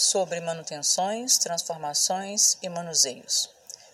[0.00, 3.50] sobre manutenções, transformações e manuseios,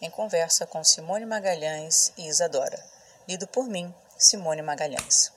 [0.00, 2.80] em conversa com Simone Magalhães e Isadora.
[3.28, 5.32] Lido por mim, Simone Magalhães.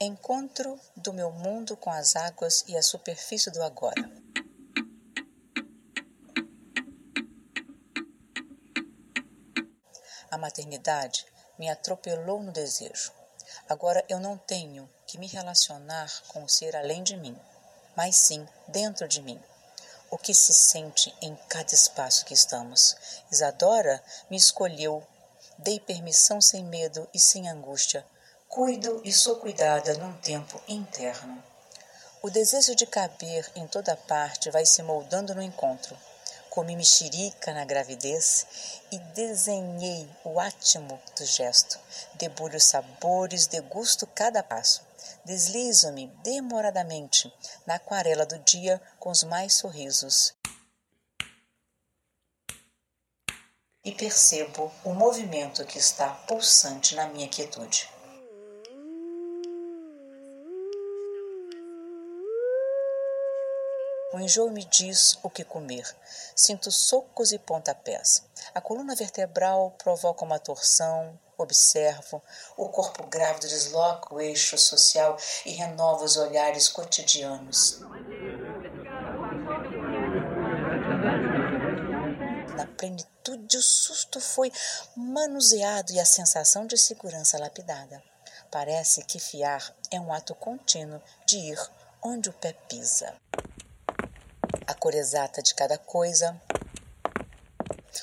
[0.00, 4.10] Encontro do meu mundo com as águas e a superfície do agora.
[10.32, 11.24] A maternidade
[11.56, 13.12] me atropelou no desejo.
[13.68, 17.38] Agora eu não tenho que me relacionar com o ser além de mim
[17.96, 19.40] mas sim dentro de mim.
[20.10, 22.96] O que se sente em cada espaço que estamos.
[23.30, 25.02] Isadora me escolheu,
[25.58, 28.06] dei permissão sem medo e sem angústia.
[28.48, 31.42] Cuido e sou cuidada num tempo interno.
[32.22, 35.94] O desejo de caber em toda parte vai se moldando no encontro.
[36.48, 38.46] Comi mexerica na gravidez
[38.90, 41.78] e desenhei o átimo do gesto.
[42.14, 44.80] Debulho sabores, degusto cada passo.
[45.24, 47.32] Deslizo-me demoradamente
[47.66, 50.34] na aquarela do dia com os mais sorrisos.
[53.84, 57.88] E percebo o movimento que está pulsante na minha quietude.
[64.14, 65.84] O enjoo me diz o que comer.
[66.36, 68.22] Sinto socos e pontapés.
[68.54, 71.18] A coluna vertebral provoca uma torção.
[71.36, 72.22] Observo.
[72.56, 77.80] O corpo grávido desloca o eixo social e renova os olhares cotidianos.
[82.56, 84.52] Na plenitude, o susto foi
[84.96, 88.02] manuseado e a sensação de segurança lapidada.
[88.50, 91.58] Parece que fiar é um ato contínuo de ir
[92.02, 93.14] onde o pé pisa
[94.66, 96.40] a cor exata de cada coisa,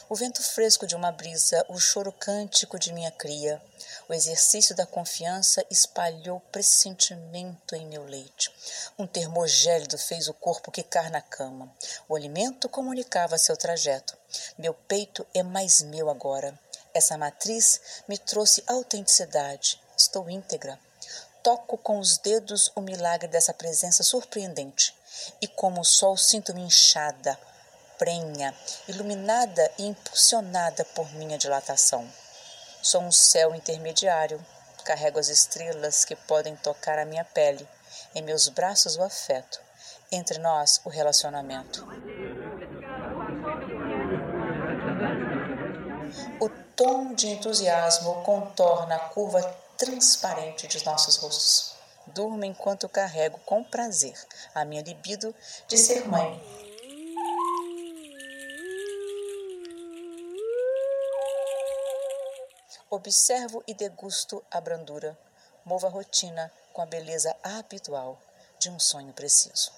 [0.09, 3.61] o vento fresco de uma brisa, o choro cântico de minha cria,
[4.07, 8.53] o exercício da confiança espalhou pressentimento em meu leite.
[8.97, 11.71] Um termor gélido fez o corpo quicar na cama.
[12.09, 14.17] O alimento comunicava seu trajeto.
[14.57, 16.59] Meu peito é mais meu agora.
[16.93, 19.81] Essa matriz me trouxe autenticidade.
[19.97, 20.77] Estou íntegra.
[21.41, 24.93] Toco com os dedos o milagre dessa presença surpreendente
[25.41, 27.37] e como o sol sinto-me inchada,
[28.01, 28.51] prenha,
[28.87, 32.03] iluminada e impulsionada por minha dilatação.
[32.81, 34.43] Sou um céu intermediário,
[34.83, 37.67] carrego as estrelas que podem tocar a minha pele,
[38.15, 39.61] em meus braços o afeto,
[40.11, 41.87] entre nós o relacionamento.
[46.39, 49.43] O tom de entusiasmo contorna a curva
[49.77, 51.75] transparente de nossos rostos.
[52.07, 54.17] Durmo enquanto carrego com prazer
[54.55, 55.35] a minha libido
[55.67, 56.50] de ser mãe.
[62.93, 65.17] Observo e degusto a brandura.
[65.63, 68.21] Movo a rotina com a beleza habitual
[68.59, 69.71] de um sonho preciso.